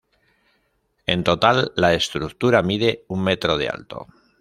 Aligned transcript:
En 1.05 1.23
total, 1.23 1.71
la 1.75 1.93
estructura 1.93 2.63
mide 2.63 3.05
un 3.07 3.23
metro 3.23 3.59
de 3.59 3.69
alto. 3.69 4.07